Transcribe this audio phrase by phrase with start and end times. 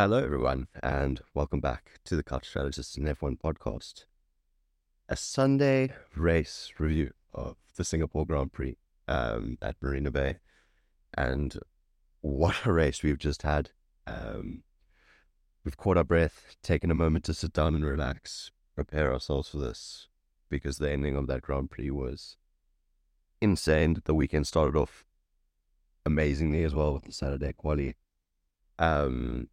[0.00, 4.04] Hello, everyone, and welcome back to the Culture Strategist and F1 podcast.
[5.08, 8.76] A Sunday race review of the Singapore Grand Prix
[9.08, 10.36] um, at Marina Bay.
[11.14, 11.58] And
[12.20, 13.70] what a race we've just had.
[14.06, 14.62] Um,
[15.64, 19.58] we've caught our breath, taken a moment to sit down and relax, prepare ourselves for
[19.58, 20.06] this,
[20.48, 22.36] because the ending of that Grand Prix was
[23.40, 24.00] insane.
[24.04, 25.04] The weekend started off
[26.06, 27.96] amazingly as well with the Saturday quali.
[28.78, 29.48] Um,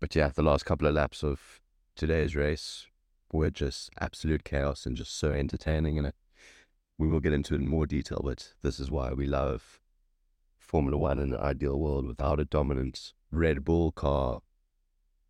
[0.00, 1.60] but yeah, the last couple of laps of
[1.94, 2.86] today's race
[3.32, 5.98] were just absolute chaos and just so entertaining.
[5.98, 6.12] And
[6.98, 9.80] we will get into it in more detail, but this is why we love
[10.58, 14.40] Formula One in an ideal world without a dominant Red Bull car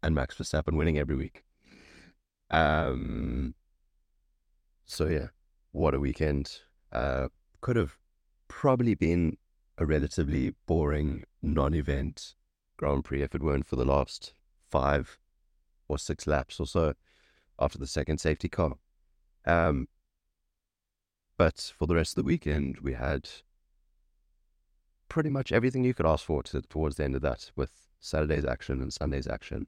[0.03, 1.45] and Max Verstappen winning every week.
[2.51, 3.55] Um,
[4.87, 5.29] so yeah,
[5.73, 6.59] what a weekend.
[6.93, 7.29] Uh,
[7.61, 7.99] could have
[8.49, 9.37] probably been
[9.79, 12.35] a relatively boring non-event
[12.77, 14.35] Grand Prix if it weren't for the last
[14.71, 15.19] five
[15.89, 16.95] or six laps or so
[17.59, 18.75] after the second safety car.
[19.47, 19.89] Um,
[21.37, 23.29] but for the rest of the weekend, we had
[25.09, 28.45] pretty much everything you could ask for to, towards the end of that with Saturday's
[28.45, 29.67] action and Sunday's action.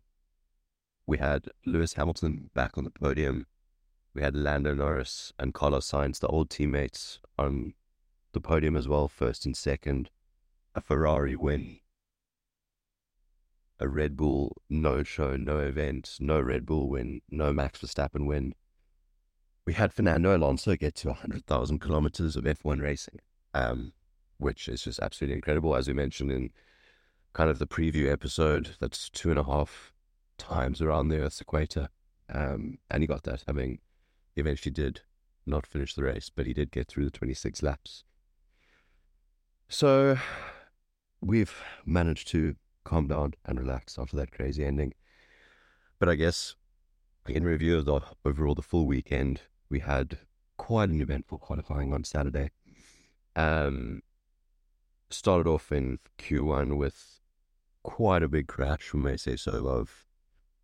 [1.06, 3.46] We had Lewis Hamilton back on the podium.
[4.14, 7.74] We had Lando Norris and Carlos Sainz, the old teammates, on
[8.32, 10.10] the podium as well, first and second.
[10.74, 11.80] A Ferrari win
[13.82, 18.54] a Red Bull no show, no event, no Red Bull win, no Max Verstappen win.
[19.66, 23.18] We had Fernando Alonso get to 100,000 kilometers of F1 racing,
[23.54, 23.92] um,
[24.38, 25.74] which is just absolutely incredible.
[25.74, 26.50] As we mentioned in
[27.32, 29.92] kind of the preview episode, that's two and a half
[30.38, 31.88] times around the Earth's equator.
[32.32, 33.80] Um, and he got that, having
[34.36, 35.00] eventually did
[35.44, 38.04] not finish the race, but he did get through the 26 laps.
[39.68, 40.18] So
[41.20, 41.54] we've
[41.84, 42.54] managed to
[42.84, 44.94] calm down and relax after that crazy ending.
[45.98, 46.54] But I guess
[47.28, 50.18] in review of the overall the full weekend, we had
[50.56, 52.50] quite an eventful qualifying on Saturday.
[53.36, 54.02] Um,
[55.10, 57.20] started off in Q1 with
[57.82, 60.06] quite a big crash, we may say so, of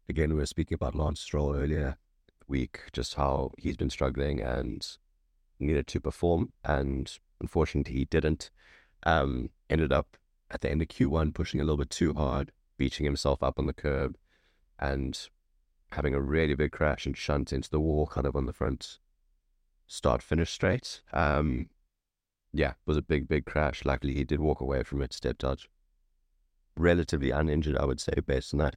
[0.09, 1.99] again, we were speaking about Lance Stroll earlier
[2.47, 4.97] week, just how he's been struggling and
[5.61, 8.51] needed to perform, and unfortunately he didn't.
[9.05, 10.17] Um, ended up
[10.51, 13.67] at the end of Q1 pushing a little bit too hard, beating himself up on
[13.67, 14.17] the curb,
[14.79, 15.29] and
[15.93, 18.99] having a really big crash and shunt into the wall kind of on the front
[19.87, 21.03] start finish straight.
[21.13, 21.71] Um,
[22.53, 23.85] yeah, was a big, big crash.
[23.85, 25.69] Luckily, he did walk away from it, step dodge.
[26.77, 28.77] Relatively uninjured, I would say, based on that.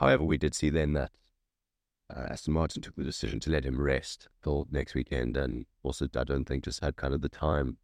[0.00, 1.12] However, we did see then that
[2.14, 6.08] uh, Aston Martin took the decision to let him rest till next weekend, and also
[6.16, 7.78] I don't think just had kind of the time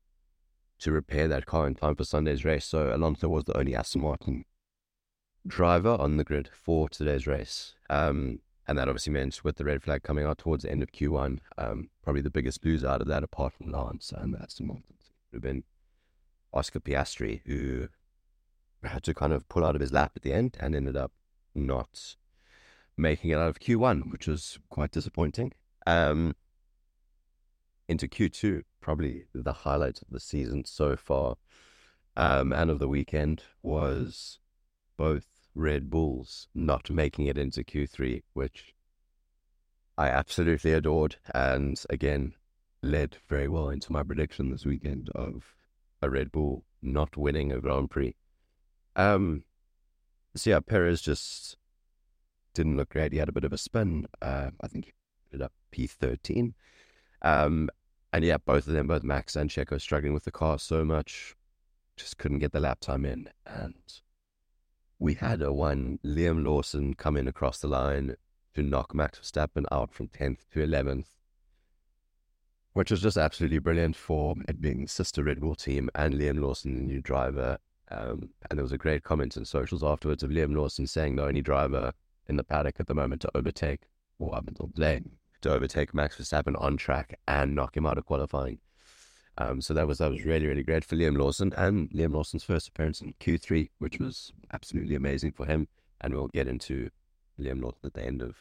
[0.82, 2.64] to repair that car in time for Sunday's race.
[2.64, 4.44] So Alonso was the only Aston Martin
[5.46, 7.74] driver on the grid for today's race.
[7.88, 10.92] Um, and that obviously meant with the red flag coming out towards the end of
[10.92, 14.84] Q1, um, probably the biggest loser out of that, apart from Lance and Aston Martin,
[15.30, 15.64] would have been
[16.52, 17.88] Oscar Piastri, who
[18.82, 21.12] had to kind of pull out of his lap at the end and ended up
[21.54, 22.16] not
[22.96, 25.52] making it out of Q1, which was quite disappointing.
[25.86, 26.34] Um,
[27.92, 31.36] into Q2, probably the highlight of the season so far
[32.16, 34.38] um, and of the weekend was
[34.96, 38.74] both Red Bulls not making it into Q3, which
[39.96, 41.16] I absolutely adored.
[41.34, 42.34] And again,
[42.82, 45.54] led very well into my prediction this weekend of
[46.00, 48.16] a Red Bull not winning a Grand Prix.
[48.96, 49.44] Um,
[50.34, 51.56] so yeah, Perez just
[52.54, 53.12] didn't look great.
[53.12, 54.06] He had a bit of a spin.
[54.20, 54.92] Uh, I think he
[55.32, 56.54] ended up P13.
[57.22, 57.70] Um,
[58.12, 61.34] and yeah, both of them, both Max and Checo, struggling with the car so much,
[61.96, 63.28] just couldn't get the lap time in.
[63.46, 63.74] And
[64.98, 68.16] we had a one Liam Lawson come in across the line
[68.54, 71.06] to knock Max Verstappen out from 10th to 11th,
[72.74, 76.74] which was just absolutely brilliant for it being sister Red Bull team and Liam Lawson,
[76.74, 77.58] the new driver.
[77.90, 81.24] Um, and there was a great comment in socials afterwards of Liam Lawson saying the
[81.24, 81.92] only driver
[82.28, 83.82] in the paddock at the moment to overtake,
[84.18, 85.00] or up until today,
[85.42, 88.58] to overtake Max Verstappen on track and knock him out of qualifying.
[89.38, 92.44] Um, so that was that was really really great for Liam Lawson and Liam Lawson's
[92.44, 95.68] first appearance in Q3, which was absolutely amazing for him.
[96.00, 96.90] And we'll get into
[97.40, 98.36] Liam Lawson at the end of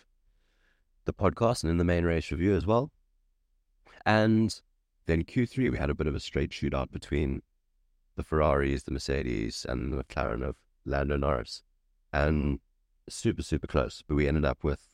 [1.06, 2.92] the podcast and in the main race review as well.
[4.06, 4.59] And
[5.06, 7.42] then Q3 we had a bit of a straight shootout between
[8.15, 10.56] the Ferraris, the Mercedes, and the McLaren of
[10.86, 11.63] Lando Norris,
[12.12, 12.59] and
[13.07, 14.03] super super close.
[14.06, 14.89] But we ended up with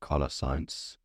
[0.00, 0.96] Carlos Sainz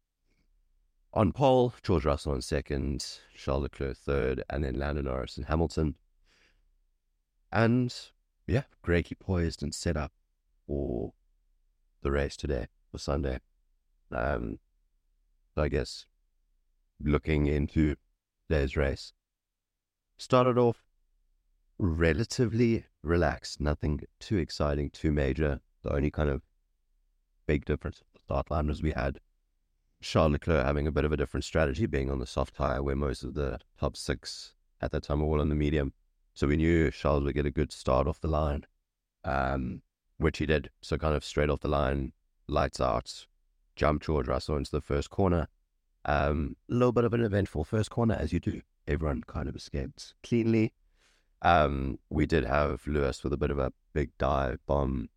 [1.14, 3.06] on pole, George Russell on second,
[3.36, 5.96] Charles Leclerc third, and then Lando Norris and Hamilton.
[7.52, 7.94] And
[8.48, 10.14] yeah, greatly poised and set up
[10.66, 11.14] for
[12.02, 13.40] the race today for Sunday.
[14.12, 14.60] Um,
[15.54, 16.06] so I guess
[17.04, 17.96] looking into
[18.50, 19.14] today's race,
[20.18, 20.84] started off
[21.78, 25.60] relatively relaxed, nothing too exciting, too major.
[25.84, 26.42] The only kind of
[27.48, 29.20] big difference at the start line was we had
[30.02, 32.96] Charles Leclerc having a bit of a different strategy, being on the soft tire, where
[32.96, 35.94] most of the top six at that time were all on the medium.
[36.34, 38.66] So we knew Charles would get a good start off the line,
[39.24, 39.82] um,
[40.18, 40.70] which he did.
[40.82, 42.14] So kind of straight off the line,
[42.48, 43.28] lights out,
[43.76, 45.48] jumped George Russell into the first corner.
[46.06, 48.62] A um, little bit of an eventful first corner, as you do.
[48.88, 50.74] Everyone kind of escaped cleanly.
[51.44, 55.10] Um, we did have Lewis with a bit of a big dive bomb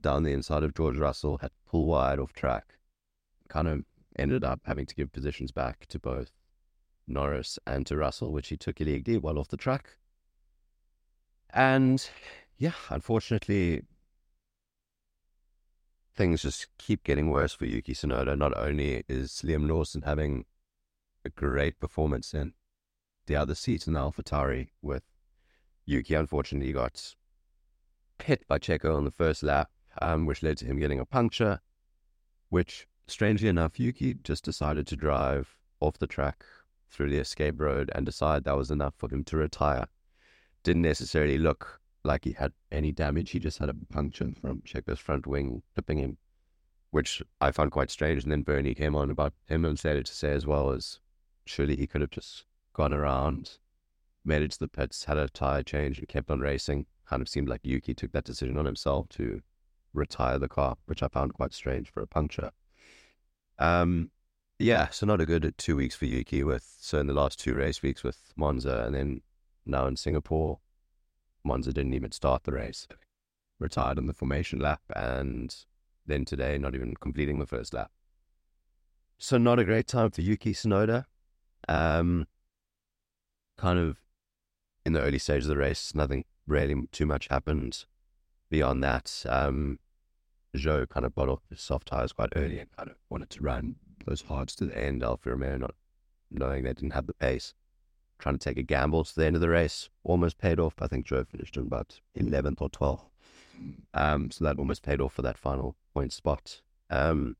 [0.00, 2.78] down the inside of George Russell, had to pull wide off track.
[3.48, 3.84] Kind of
[4.16, 6.32] ended up having to give positions back to both
[7.06, 9.96] Norris and to Russell, which he took illegally while off the track.
[11.50, 12.08] And
[12.58, 13.82] yeah, unfortunately,
[16.14, 18.36] things just keep getting worse for Yuki Tsunoda.
[18.36, 20.44] Not only is Liam Lawson having
[21.24, 22.54] a great performance in
[23.26, 25.04] the other seat in AlphaTauri with
[25.84, 27.14] Yuki, unfortunately, got
[28.22, 29.70] hit by Checo on the first lap,
[30.00, 31.60] um, which led to him getting a puncture,
[32.48, 36.44] which, strangely enough, Yuki just decided to drive off the track
[36.90, 39.86] through the escape road and decide that was enough for him to retire.
[40.62, 43.30] Didn't necessarily look like he had any damage.
[43.30, 46.18] He just had a puncture from Checo's front wing clipping him,
[46.90, 48.22] which I found quite strange.
[48.22, 51.00] And then Bernie came on about him and said it to say as well as
[51.44, 52.44] surely he could have just
[52.74, 53.58] gone around,
[54.24, 56.86] made it to the pits, had a tire change, and kept on racing.
[57.06, 59.42] Kind of seemed like Yuki took that decision on himself to
[59.92, 62.50] retire the car, which I found quite strange for a puncture.
[63.58, 64.10] Um,
[64.58, 67.54] yeah, so not a good two weeks for Yuki with so in the last two
[67.54, 69.22] race weeks with Monza and then
[69.66, 70.60] now in Singapore,
[71.44, 72.86] Monza didn't even start the race.
[73.58, 75.54] Retired on the formation lap and
[76.06, 77.90] then today not even completing the first lap.
[79.18, 81.04] So not a great time for Yuki Tsunoda.
[81.68, 82.26] Um,
[83.56, 83.98] kind of
[84.84, 87.84] in the early stages of the race, nothing really too much happened.
[88.50, 89.78] Beyond that, um,
[90.56, 93.42] Zhou kind of bought off his soft tires quite early and kind of wanted to
[93.42, 93.76] run
[94.06, 95.02] those hards to the end.
[95.02, 95.74] Alfa Romeo not
[96.30, 97.54] knowing they didn't have the pace,
[98.18, 100.74] trying to take a gamble to the end of the race, almost paid off.
[100.80, 103.04] I think Zhou finished in about 11th or 12th.
[103.94, 106.60] Um, so that almost paid off for that final point spot.
[106.90, 107.36] Um,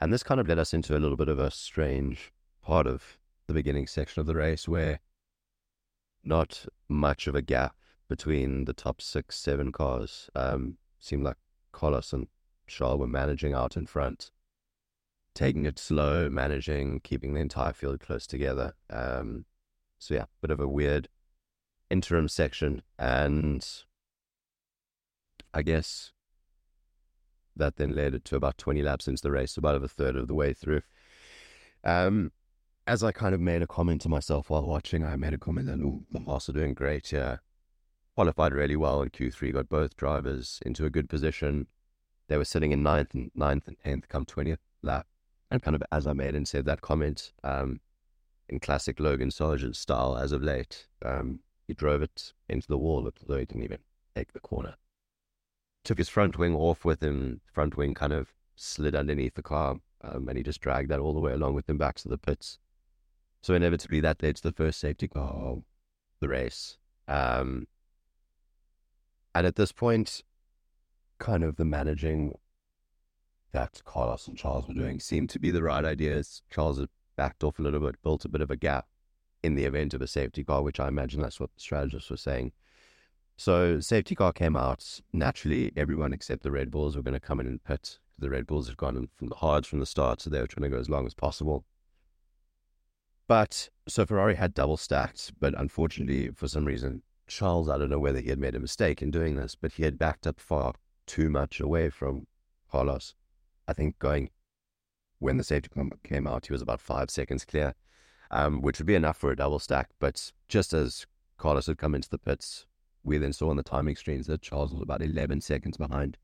[0.00, 2.32] and this kind of led us into a little bit of a strange
[2.62, 5.00] part of the beginning section of the race where
[6.22, 7.76] not much of a gap
[8.08, 10.28] between the top six, seven cars.
[10.34, 11.36] Um, seemed like
[11.76, 12.26] Carlos and
[12.66, 14.30] Charles were managing out in front,
[15.34, 18.72] taking it slow, managing, keeping the entire field close together.
[18.88, 19.44] Um,
[19.98, 21.08] so yeah, bit of a weird
[21.90, 23.68] interim section, and
[25.52, 26.12] I guess
[27.54, 30.28] that then led it to about 20 laps into the race, about a third of
[30.28, 30.80] the way through.
[31.84, 32.32] Um,
[32.86, 35.66] as I kind of made a comment to myself while watching, I made a comment
[35.66, 37.12] that oh, the Haas are doing great.
[37.12, 37.36] Yeah,
[38.14, 41.66] qualified really well in Q3, got both drivers into a good position.
[42.28, 45.06] They were sitting in ninth and ninth and tenth come twentieth lap,
[45.50, 47.80] and kind of as I made and said that comment, um,
[48.48, 53.10] in classic Logan Sargeant style, as of late, um, he drove it into the wall,
[53.20, 53.78] although he didn't even
[54.14, 54.76] take the corner.
[55.84, 57.40] Took his front wing off with him.
[57.52, 61.14] Front wing kind of slid underneath the car, um, and he just dragged that all
[61.14, 62.58] the way along with him back to the pits.
[63.42, 65.58] So inevitably that led to the first safety car
[66.20, 66.78] the race.
[67.06, 67.68] Um,
[69.34, 70.22] and at this point,
[71.18, 72.34] kind of the managing
[73.52, 76.42] that Carlos and Charles were doing seemed to be the right ideas.
[76.50, 78.86] Charles had backed off a little bit, built a bit of a gap
[79.42, 82.16] in the event of a safety car, which I imagine that's what the strategists were
[82.16, 82.52] saying.
[83.36, 85.00] So safety car came out.
[85.12, 87.98] Naturally, everyone except the Red Bulls were going to come in and pit.
[88.18, 90.46] The Red Bulls had gone in from the hards from the start, so they were
[90.46, 91.64] trying to go as long as possible.
[93.28, 97.98] But so Ferrari had double stacked, but unfortunately, for some reason, Charles, I don't know
[97.98, 100.74] whether he had made a mistake in doing this, but he had backed up far
[101.06, 102.26] too much away from
[102.70, 103.14] Carlos.
[103.68, 104.30] I think going
[105.18, 105.70] when the safety
[106.04, 107.74] came out, he was about five seconds clear,
[108.30, 109.90] um, which would be enough for a double stack.
[109.98, 111.06] But just as
[111.38, 112.66] Carlos had come into the pits,
[113.02, 116.18] we then saw on the timing screens that Charles was about 11 seconds behind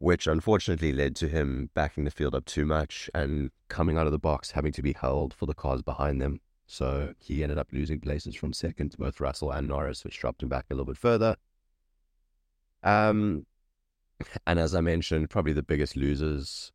[0.00, 4.12] which unfortunately led to him backing the field up too much and coming out of
[4.12, 6.40] the box having to be held for the cars behind them.
[6.66, 10.42] So he ended up losing places from second to both Russell and Norris, which dropped
[10.42, 11.36] him back a little bit further.
[12.82, 13.44] Um,
[14.46, 16.72] and as I mentioned, probably the biggest losers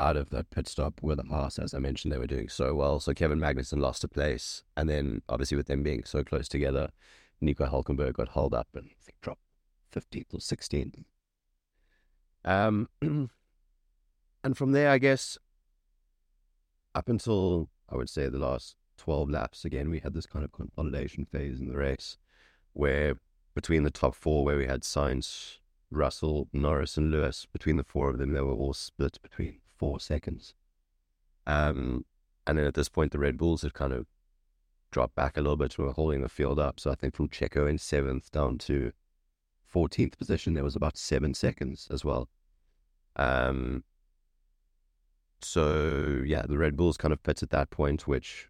[0.00, 1.58] out of that pit stop were the Haas.
[1.58, 2.98] As I mentioned, they were doing so well.
[2.98, 4.64] So Kevin Magnussen lost a place.
[4.76, 6.90] And then obviously with them being so close together,
[7.40, 9.42] Nico Hulkenberg got held up and I think dropped
[9.94, 11.04] 15th or 16th
[12.44, 15.38] Um, and from there, I guess,
[16.94, 20.52] up until I would say the last 12 laps, again, we had this kind of
[20.52, 22.18] consolidation phase in the race
[22.72, 23.16] where
[23.54, 25.58] between the top four, where we had Sainz,
[25.92, 30.00] Russell, Norris, and Lewis, between the four of them, they were all split between four
[30.00, 30.54] seconds.
[31.46, 32.04] Um,
[32.46, 34.06] and then at this point, the Red Bulls had kind of
[34.90, 35.78] dropped back a little bit.
[35.78, 36.78] We were holding the field up.
[36.78, 38.92] So I think from Checo in seventh down to
[39.72, 42.28] 14th position, there was about seven seconds as well.
[43.16, 43.84] Um,
[45.40, 48.48] so yeah, the Red Bulls kind of pits at that point, which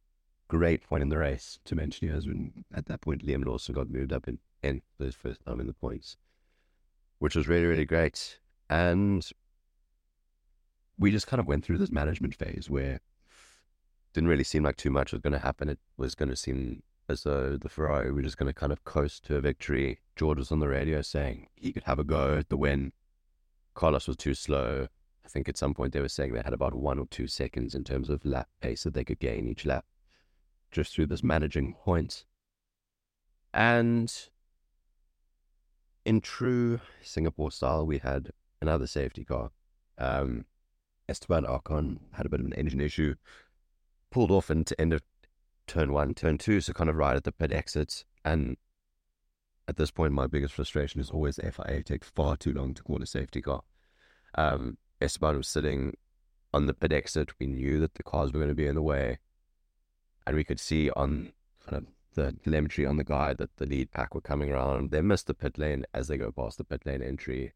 [0.48, 3.74] great point in the race to mention here, as when at that point Liam Lawson
[3.74, 6.16] got moved up in, in his first time in the points,
[7.22, 8.40] which was really, really great.
[8.68, 9.24] And
[10.98, 12.98] we just kind of went through this management phase where
[14.12, 15.68] didn't really seem like too much was going to happen.
[15.68, 18.82] It was going to seem as though the Ferrari were just going to kind of
[18.82, 20.00] coast to a victory.
[20.16, 22.90] George was on the radio saying he could have a go at the win.
[23.74, 24.88] Carlos was too slow.
[25.24, 27.76] I think at some point they were saying they had about one or two seconds
[27.76, 29.84] in terms of lap pace that they could gain each lap
[30.72, 32.24] just through this managing point.
[33.54, 34.12] And
[36.04, 38.30] in true Singapore style, we had
[38.60, 39.50] another safety car.
[39.98, 40.44] Um,
[41.08, 43.14] Esteban Ocon had a bit of an engine issue,
[44.10, 45.02] pulled off into end of
[45.66, 48.04] turn one, turn two, so kind of right at the pit exit.
[48.24, 48.56] And
[49.68, 53.02] at this point, my biggest frustration is always FIA take far too long to call
[53.02, 53.62] a safety car.
[54.34, 55.96] Um, Esteban was sitting
[56.52, 57.32] on the pit exit.
[57.38, 59.18] We knew that the cars were going to be in the way,
[60.26, 61.32] and we could see on
[61.66, 64.90] kind of the telemetry on the guy that the lead pack were coming around.
[64.90, 67.52] They missed the pit lane as they go past the pit lane entry.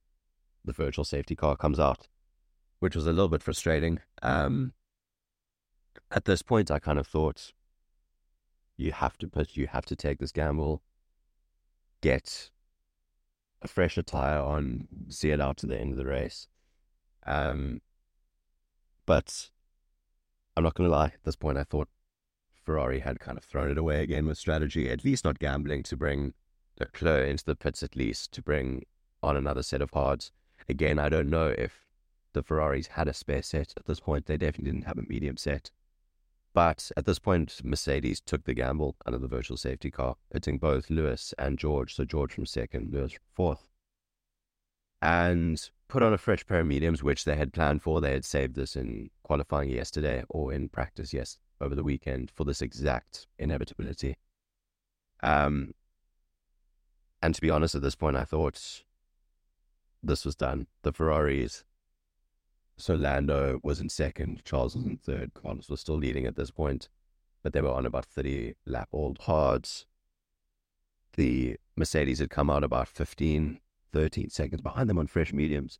[0.65, 2.09] The virtual safety car comes out,
[2.81, 4.01] which was a little bit frustrating.
[4.23, 4.73] Um,
[6.11, 7.53] at this point, I kind of thought,
[8.77, 10.83] you have to put, you have to take this gamble,
[12.01, 12.51] get
[13.63, 16.49] a fresher tire on, see it out to the end of the race.
[17.27, 17.81] Um,
[19.07, 19.51] but
[20.57, 21.89] I'm not going to lie, at this point, I thought
[22.67, 25.97] Ferrari had kind of thrown it away again with strategy, at least not gambling to
[25.97, 26.35] bring
[26.81, 28.85] Leclerc into the pits, at least to bring
[29.23, 30.33] on another set of hards.
[30.69, 31.87] Again, I don't know if
[32.33, 34.27] the Ferraris had a spare set at this point.
[34.27, 35.71] They definitely didn't have a medium set.
[36.55, 40.91] But at this point, Mercedes took the gamble under the virtual safety car, pitting both
[40.91, 41.95] Lewis and George.
[41.95, 43.69] So George from second, Lewis from fourth.
[45.03, 48.01] And put on a fresh pair of mediums, which they had planned for.
[48.01, 52.45] They had saved this in qualifying yesterday or in practice, yes, over the weekend for
[52.45, 54.17] this exact inevitability.
[55.23, 55.73] Um,
[57.23, 58.83] and to be honest, at this point, I thought
[60.03, 60.67] this was done.
[60.83, 61.65] The Ferraris
[62.79, 66.51] so Lando was in second, Charles was in third, Carlos was still leading at this
[66.51, 66.89] point,
[67.43, 69.87] but they were on about 30 lap old hards.
[71.15, 73.61] The Mercedes had come out about 15,
[73.93, 75.79] 13 seconds behind them on fresh mediums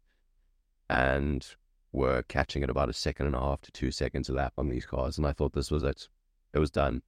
[0.89, 1.47] and
[1.93, 4.69] were catching at about a second and a half to two seconds a lap on
[4.69, 5.19] these cars.
[5.19, 6.09] And I thought this was it.
[6.53, 7.03] It was done.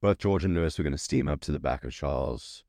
[0.00, 2.62] Both George and Lewis were going to steam up to the back of Charles,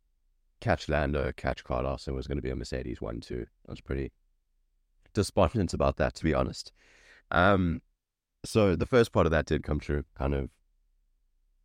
[0.62, 3.46] catch Lando, catch Carlos, and was going to be a Mercedes 1 2.
[3.68, 4.12] I was pretty
[5.14, 6.72] despondent about that, to be honest.
[7.32, 7.82] Um,
[8.46, 10.06] so the first part of that did come true.
[10.18, 10.50] Kind of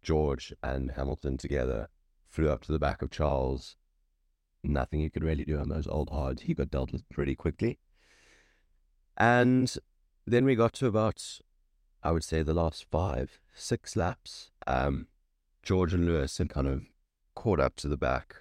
[0.03, 1.89] George and Hamilton together
[2.29, 3.77] flew up to the back of Charles.
[4.63, 6.43] Nothing you could really do on those old hards.
[6.43, 7.79] He got dealt with pretty quickly.
[9.17, 9.75] And
[10.27, 11.41] then we got to about,
[12.03, 14.51] I would say, the last five, six laps.
[14.67, 15.09] Um,
[15.63, 16.83] George and Lewis had kind of
[17.35, 18.37] caught up to the back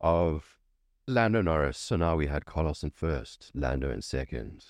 [0.00, 0.58] of
[1.06, 1.78] Lando Norris.
[1.78, 4.64] So now we had Carlos in first, Lando in second,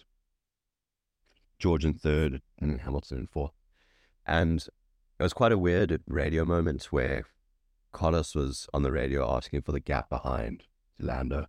[1.58, 3.52] George in third, and Hamilton in fourth.
[4.26, 4.66] And
[5.18, 7.26] it was quite a weird radio moment where
[7.92, 10.64] Carlos was on the radio asking for the gap behind
[10.98, 11.46] Lando.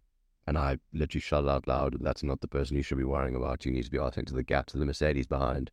[0.48, 1.98] And I literally shut it out loud.
[2.02, 3.66] That's not the person you should be worrying about.
[3.66, 5.72] You need to be asking to the gap to the Mercedes behind.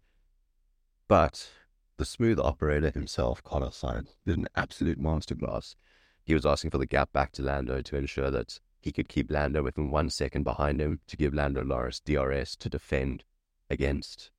[1.09, 1.49] But
[1.97, 5.75] the smooth operator himself, Carlos Sainz, did an absolute masterclass.
[6.23, 9.31] He was asking for the gap back to Lando to ensure that he could keep
[9.31, 13.25] Lando within one second behind him to give Lando Norris DRS to defend
[13.71, 14.31] against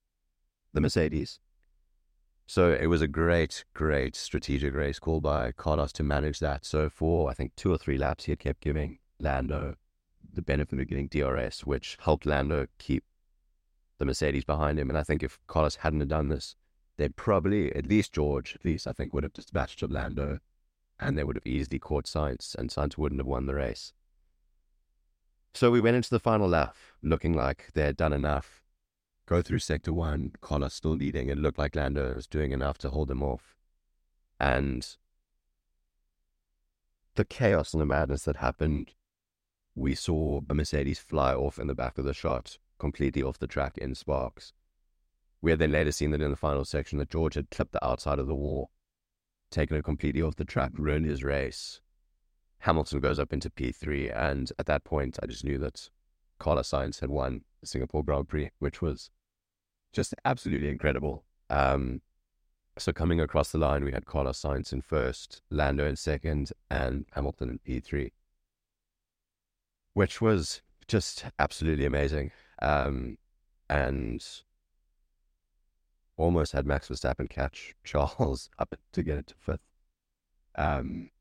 [0.73, 1.39] the Mercedes.
[2.49, 6.65] So it was a great, great strategic race call by Carlos to manage that.
[6.65, 9.75] So for I think two or three laps, he had kept giving Lando
[10.33, 13.03] the benefit of getting DRS, which helped Lando keep
[13.99, 14.89] the Mercedes behind him.
[14.89, 16.55] And I think if Carlos hadn't done this,
[16.97, 20.39] they probably, at least George, at least I think, would have dispatched of Lando
[20.99, 23.93] and they would have easily caught Sainz, and Sainz wouldn't have won the race.
[25.53, 28.63] So we went into the final lap looking like they had done enough.
[29.29, 31.29] Go through sector one, Carlos still leading.
[31.29, 33.55] It looked like Lando was doing enough to hold him off.
[34.39, 34.87] And
[37.13, 38.95] the chaos and the madness that happened
[39.75, 43.45] we saw a Mercedes fly off in the back of the shot, completely off the
[43.45, 44.51] track in sparks.
[45.43, 47.85] We had then later seen that in the final section that George had clipped the
[47.85, 48.71] outside of the wall,
[49.51, 51.81] taken it completely off the track, ruined his race.
[52.61, 55.91] Hamilton goes up into P3, and at that point, I just knew that
[56.39, 59.11] Carlos Sainz had won the Singapore Grand Prix, which was
[59.93, 61.23] just absolutely incredible.
[61.49, 62.01] Um,
[62.77, 67.05] so coming across the line, we had Carlos Sainz in first, Lando in second, and
[67.11, 68.11] Hamilton in P3,
[69.93, 72.31] which was just absolutely amazing.
[72.61, 73.17] Um,
[73.69, 74.25] and
[76.17, 79.59] almost had Max Verstappen catch Charles up to get it to fifth.
[80.55, 81.11] Um,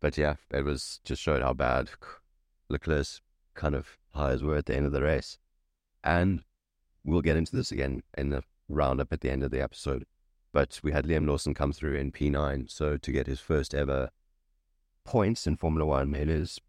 [0.00, 1.90] but yeah, it was just showed how bad
[2.68, 3.20] Leclerc's
[3.54, 5.38] kind of highs were at the end of the race.
[6.02, 6.42] And
[7.04, 10.06] we'll get into this again in the roundup at the end of the episode.
[10.52, 14.10] But we had Liam Lawson come through in P9, so to get his first ever
[15.04, 16.60] points in Formula One, it is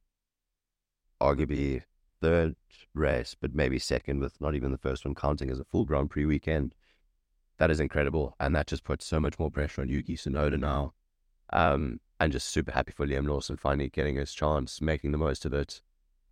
[1.19, 1.83] arguably
[2.19, 2.55] third
[2.93, 6.09] race, but maybe second, with not even the first one counting as a full Grand
[6.09, 6.75] Prix weekend.
[7.57, 10.93] That is incredible, and that just puts so much more pressure on Yuki Tsunoda now.
[11.51, 15.45] Um, I'm just super happy for Liam Lawson finally getting his chance, making the most
[15.45, 15.81] of it.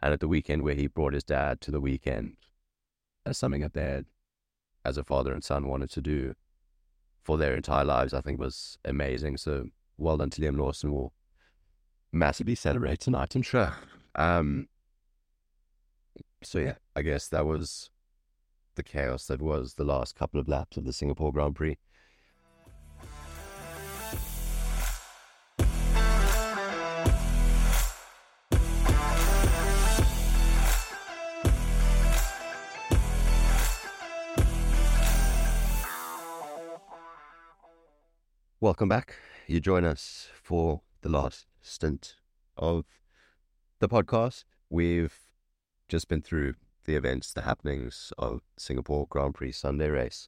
[0.02, 2.38] And at the weekend where he brought his dad to the weekend,
[3.30, 4.02] that's something that they
[4.84, 6.34] as a father and son wanted to do
[7.22, 9.38] for their entire lives, I think was amazing.
[9.38, 9.68] So
[10.00, 10.92] well done to Liam Lawson.
[10.92, 11.14] We'll
[12.12, 13.76] massively celebrate tonight, I'm sure.
[14.16, 14.68] Um,
[16.42, 17.92] so yeah, I guess that was
[18.74, 21.78] the chaos that was the last couple of laps of the Singapore Grand Prix.
[38.62, 39.16] Welcome back.
[39.48, 42.16] You join us for the last stint
[42.58, 42.84] of
[43.80, 44.44] the podcast.
[44.70, 45.18] We've
[45.88, 50.28] just been through the events, the happenings of Singapore Grand Prix Sunday race,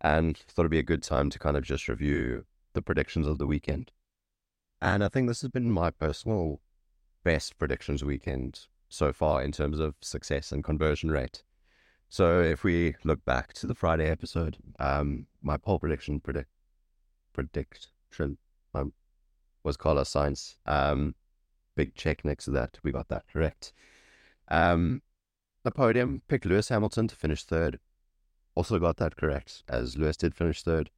[0.00, 3.38] and thought it'd be a good time to kind of just review the predictions of
[3.38, 3.90] the weekend.
[4.80, 6.60] And I think this has been my personal
[7.24, 11.42] best predictions weekend so far in terms of success and conversion rate.
[12.08, 16.50] So if we look back to the Friday episode, um, my pole prediction predict
[17.32, 18.38] prediction
[18.74, 18.92] um,
[19.62, 20.56] was Carlos Sainz.
[20.66, 21.14] Um,
[21.76, 22.78] big check next to that.
[22.82, 23.72] We got that correct.
[24.48, 25.02] Um,
[25.62, 27.78] the podium picked Lewis Hamilton to finish third.
[28.54, 30.90] Also got that correct, as Lewis did finish third.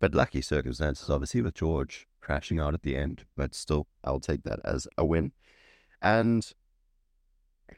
[0.00, 3.24] But lucky circumstances, obviously, with George crashing out at the end.
[3.36, 5.32] But still, I'll take that as a win.
[6.02, 6.50] And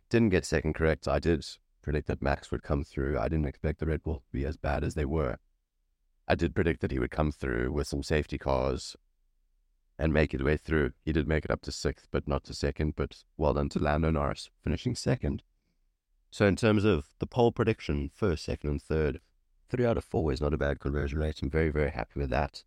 [0.09, 1.07] didn't get second correct.
[1.07, 1.45] I did
[1.83, 3.19] predict that Max would come through.
[3.19, 5.39] I didn't expect the Red Bull to be as bad as they were.
[6.29, 8.97] I did predict that he would come through with some safety cars
[9.99, 10.93] and make his way through.
[11.05, 12.95] He did make it up to sixth, but not to second.
[12.97, 15.43] But well done to Lando Norris, finishing second.
[16.31, 19.21] So in terms of the pole prediction, first, second, and third,
[19.69, 21.41] three out of four is not a bad conversion rate.
[21.43, 22.65] I'm very, very happy with that.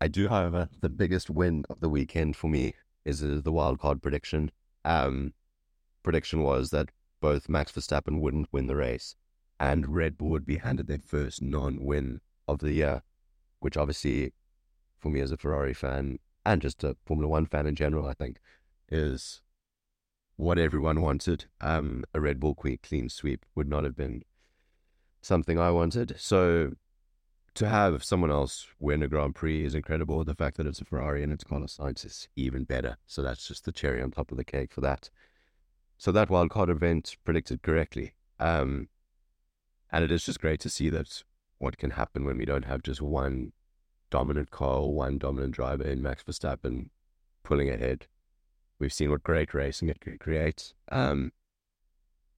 [0.00, 4.52] I do, however, the biggest win of the weekend for me is the wildcard prediction.
[4.84, 5.34] Um,
[6.04, 9.16] prediction was that both Max Verstappen wouldn't win the race
[9.60, 13.02] and Red Bull would be handed their first non-win of the year,
[13.60, 14.32] which obviously,
[14.98, 18.14] for me as a Ferrari fan and just a Formula One fan in general, I
[18.14, 18.38] think
[18.88, 19.42] is
[20.36, 21.46] what everyone wanted.
[21.60, 24.22] Um, a Red Bull clean sweep would not have been
[25.20, 26.14] something I wanted.
[26.18, 26.72] So
[27.54, 30.24] to have someone else win a Grand Prix is incredible.
[30.24, 32.98] The fact that it's a Ferrari and it's Carlos Sainz is even better.
[33.06, 35.10] So that's just the cherry on top of the cake for that.
[35.96, 38.14] So that wildcard event predicted correctly.
[38.38, 38.88] Um,
[39.90, 41.22] and it is just great to see that
[41.58, 43.52] what can happen when we don't have just one
[44.10, 46.88] dominant car one dominant driver in Max Verstappen
[47.42, 48.06] pulling ahead.
[48.78, 50.72] We've seen what great racing it can create.
[50.90, 51.32] Um,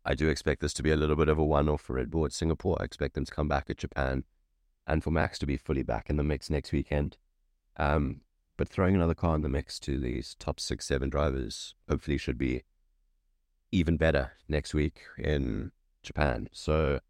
[0.05, 2.25] I do expect this to be a little bit of a one-off for Red Bull
[2.25, 2.79] at Singapore.
[2.81, 4.25] I expect them to come back at Japan,
[4.87, 7.19] and for Max to be fully back in the mix next weekend.
[7.77, 8.23] Um,
[8.57, 12.39] but throwing another car in the mix to these top six, seven drivers hopefully should
[12.39, 12.63] be
[13.73, 16.49] even better next week in Japan.
[16.53, 17.01] So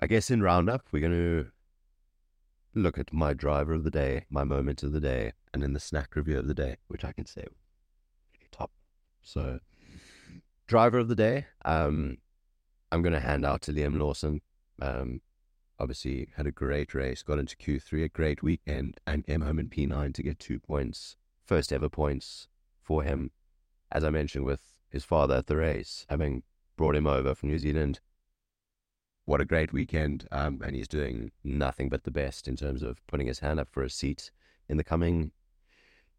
[0.00, 1.50] I guess in Roundup, we're going to
[2.72, 5.80] look at my driver of the day, my moment of the day, and then the
[5.80, 7.44] snack review of the day, which I can say
[8.52, 8.70] top.
[9.22, 9.58] So,
[10.68, 12.18] driver of the day, um,
[12.92, 14.40] I'm going to hand out to Liam Lawson.
[14.80, 15.20] Um,
[15.80, 19.68] obviously, had a great race, got into Q3, a great weekend, and came home in
[19.68, 22.46] P9 to get two points, first ever points
[22.80, 23.32] for him.
[23.90, 26.44] As I mentioned, with his father at the race, having
[26.76, 27.98] brought him over from New Zealand
[29.28, 30.26] what a great weekend.
[30.32, 33.68] Um, and he's doing nothing but the best in terms of putting his hand up
[33.70, 34.30] for a seat
[34.70, 35.32] in the coming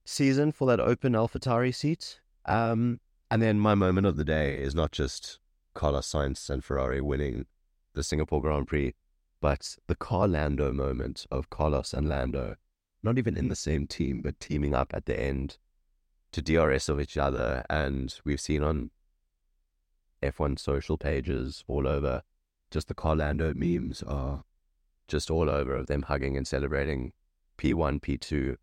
[0.05, 2.19] season for that open AlphaTauri seat.
[2.45, 2.99] Um,
[3.31, 5.39] and then my moment of the day is not just
[5.73, 7.47] Carlos Sainz and Ferrari winning
[7.95, 8.93] the Singapore Grand Prix,
[9.41, 12.57] but the Carlando moment of Carlos and Lando,
[13.01, 15.57] not even in the same team, but teaming up at the end
[16.31, 17.65] to DRS of each other.
[17.71, 18.91] And we've seen on
[20.21, 22.21] F1 social pages all over,
[22.71, 24.43] just the Carlando memes are
[25.07, 27.13] just all over of them hugging and celebrating
[27.57, 28.55] P1, P2.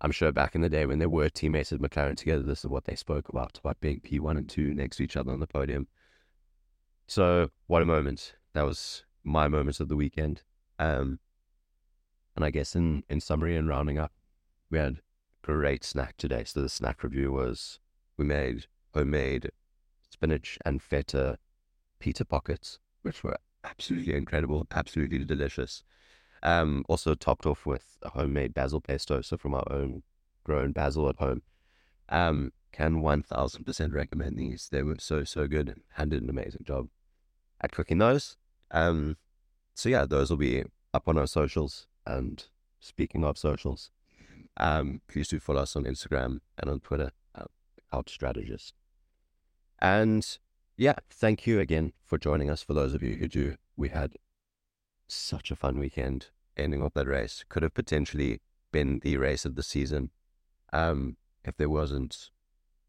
[0.00, 2.70] I'm sure back in the day when they were teammates at McLaren together, this is
[2.70, 5.46] what they spoke about, about being P1 and 2 next to each other on the
[5.46, 5.86] podium.
[7.06, 8.34] So, what a moment.
[8.54, 10.42] That was my moments of the weekend.
[10.78, 11.18] Um,
[12.36, 14.12] and I guess in, in summary and rounding up,
[14.70, 15.00] we had
[15.42, 16.44] great snack today.
[16.44, 17.78] So the snack review was
[18.16, 19.50] we made homemade
[20.10, 21.38] spinach and feta
[21.98, 25.82] pita pockets, which were absolutely incredible, absolutely delicious.
[26.42, 30.02] Um, also topped off with a homemade basil pesto, so from our own
[30.44, 31.42] grown basil at home.
[32.10, 34.68] Um, can one thousand percent recommend these.
[34.70, 36.88] They were so so good and did an amazing job
[37.60, 38.36] at cooking those.
[38.70, 39.16] Um,
[39.74, 41.86] so yeah, those will be up on our socials.
[42.06, 42.44] And
[42.80, 43.90] speaking of socials,
[44.56, 47.44] um, please do follow us on Instagram and on Twitter, uh,
[47.92, 48.74] Out Strategist.
[49.80, 50.38] And
[50.76, 52.62] yeah, thank you again for joining us.
[52.62, 54.14] For those of you who do, we had
[55.06, 57.44] such a fun weekend ending off that race.
[57.48, 58.40] Could have potentially
[58.72, 60.10] been the race of the season
[60.72, 62.30] um, if there wasn't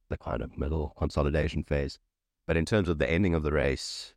[0.09, 1.99] the kind of middle consolidation phase.
[2.47, 4.13] But in terms of the ending of the race,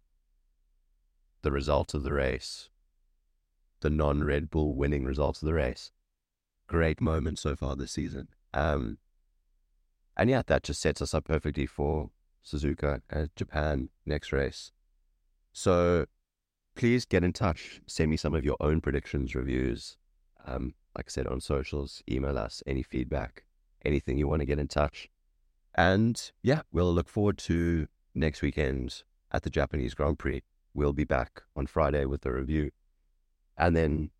[1.42, 2.68] the result of the race,
[3.80, 5.90] the non Red Bull winning results of the race.
[6.66, 8.28] Great moment so far this season.
[8.52, 8.98] Um,
[10.16, 12.10] and yeah, that just sets us up perfectly for
[12.48, 14.72] Suzuka and Japan next race.
[15.52, 16.06] So
[16.74, 17.80] please get in touch.
[17.86, 19.96] Send me some of your own predictions, reviews.
[20.46, 23.44] Um, like I said, on socials, email us any feedback,
[23.84, 25.08] anything you want to get in touch.
[25.74, 30.42] And yeah, we'll look forward to next weekend at the Japanese Grand Prix.
[30.74, 32.70] We'll be back on Friday with a review
[33.56, 34.10] and then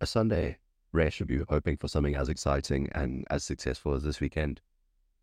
[0.00, 0.58] a Sunday
[0.92, 4.60] race review, hoping for something as exciting and as successful as this weekend.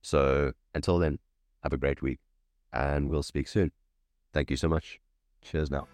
[0.02, 1.20] So until then,
[1.64, 2.20] have a great week
[2.72, 3.72] and we'll speak soon.
[4.34, 5.00] Thank you so much.
[5.42, 5.88] Cheers now.